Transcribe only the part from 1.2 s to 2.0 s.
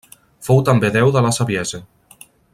la saviesa.